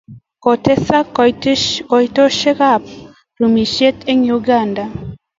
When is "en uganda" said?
4.11-4.83